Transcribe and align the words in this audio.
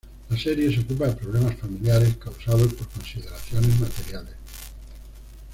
La 0.31 0.35
serie 0.35 0.73
se 0.73 0.79
ocupa 0.79 1.05
de 1.09 1.15
problemas 1.15 1.55
familiares 1.59 2.17
causados 2.17 2.73
por 2.73 2.89
consideraciones 2.89 3.79
materiales. 3.79 4.33